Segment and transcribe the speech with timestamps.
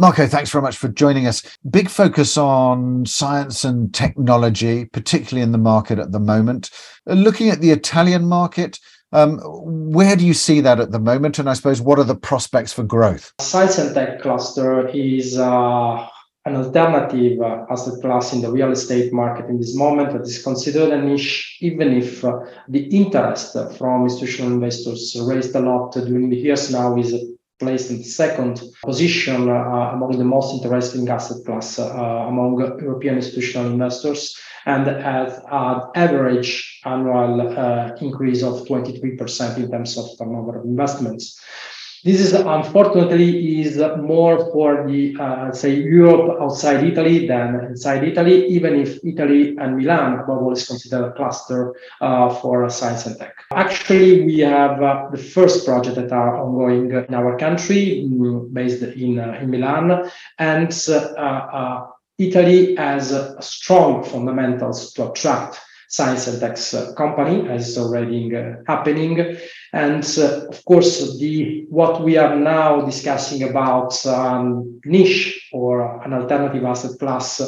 [0.00, 1.42] Marco, thanks very much for joining us.
[1.68, 6.70] Big focus on science and technology, particularly in the market at the moment.
[7.04, 8.78] Looking at the Italian market,
[9.12, 11.38] um, where do you see that at the moment?
[11.38, 13.34] And I suppose what are the prospects for growth?
[13.42, 16.08] Science and tech cluster is uh,
[16.46, 20.42] an alternative uh, asset class in the real estate market in this moment that is
[20.42, 26.30] considered a niche, even if uh, the interest from institutional investors raised a lot during
[26.30, 27.12] the years now is
[27.60, 31.84] placed in the second position uh, among the most interesting asset class uh,
[32.28, 39.96] among European institutional investors and has an average annual uh, increase of 23% in terms
[39.96, 41.40] of turnover of investments.
[42.02, 48.46] This is unfortunately is more for the uh, say Europe outside Italy than inside Italy,
[48.46, 53.34] even if Italy and Milan all is considered a cluster uh, for science and tech.
[53.52, 58.82] Actually, we have uh, the first project that are ongoing in our country, mm, based
[58.82, 61.86] in uh, in Milan, and uh, uh,
[62.18, 65.60] Italy has strong fundamentals to attract
[65.90, 66.56] science and tech
[66.96, 68.30] company as already
[68.66, 69.36] happening.
[69.72, 76.12] And uh, of course, the what we are now discussing about um, niche or an
[76.12, 77.40] alternative asset class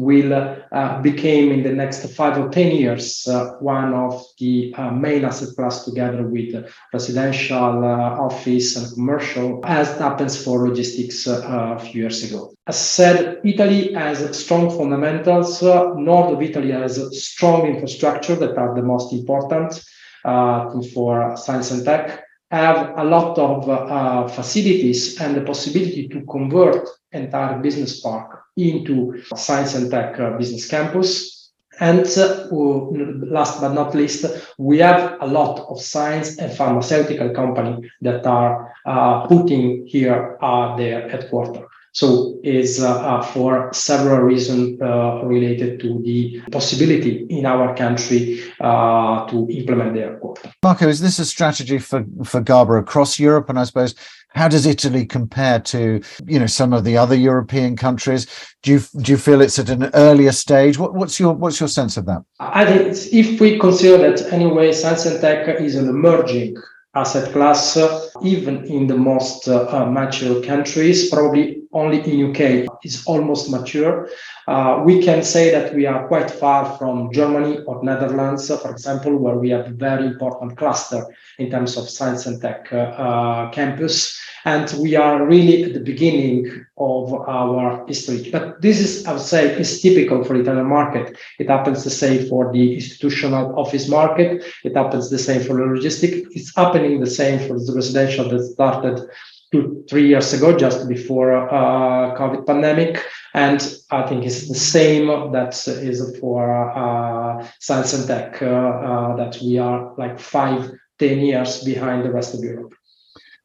[0.00, 4.90] will uh, become in the next five or 10 years uh, one of the uh,
[4.90, 11.76] main asset class together with residential, uh, office and commercial as happens for logistics uh,
[11.76, 12.52] a few years ago.
[12.66, 15.62] As said, Italy has strong fundamentals.
[15.62, 19.82] North of Italy has strong infrastructure that are the most important
[20.24, 26.24] uh, for science and tech have a lot of uh, facilities and the possibility to
[26.26, 31.52] convert entire business park into science and tech uh, business campus.
[31.78, 34.26] And uh, last but not least,
[34.58, 40.76] we have a lot of science and pharmaceutical companies that are uh, putting here uh,
[40.76, 41.64] their headquarters.
[41.92, 48.40] So is uh, uh, for several reasons uh, related to the possibility in our country
[48.60, 50.52] uh, to implement the quota.
[50.62, 53.48] Marco, is this a strategy for, for GABA across Europe?
[53.48, 53.94] And I suppose
[54.28, 58.26] how does Italy compare to you know some of the other European countries?
[58.62, 60.78] Do you do you feel it's at an earlier stage?
[60.78, 62.22] What, what's your what's your sense of that?
[62.38, 66.56] I think if we consider that anyway, science and tech is an emerging
[66.94, 67.76] asset class,
[68.22, 74.08] even in the most uh, mature countries, probably only in UK is almost mature.
[74.48, 79.16] Uh, we can say that we are quite far from Germany or Netherlands, for example,
[79.16, 81.04] where we have a very important cluster
[81.38, 84.18] in terms of science and tech uh, uh campus.
[84.44, 88.30] And we are really at the beginning of our history.
[88.32, 91.16] But this is, I would say, is typical for Italian market.
[91.38, 94.42] It happens the same for the institutional office market.
[94.64, 96.26] It happens the same for the logistic.
[96.30, 99.06] It's happening the same for the residential that started
[99.52, 103.04] two, three years ago, just before uh, COVID pandemic.
[103.34, 109.16] And I think it's the same that is for uh, science and tech, uh, uh
[109.16, 112.74] that we are like five, ten years behind the rest of Europe.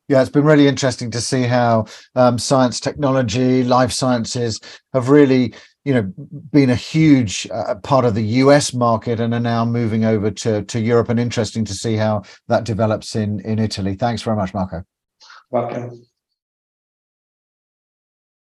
[0.07, 4.59] Yeah, it's been really interesting to see how um, science, technology, life sciences
[4.93, 6.13] have really, you know,
[6.51, 10.63] been a huge uh, part of the US market and are now moving over to
[10.63, 11.09] to Europe.
[11.09, 13.95] And interesting to see how that develops in in Italy.
[13.95, 14.83] Thanks very much, Marco.
[15.55, 16.05] Welcome.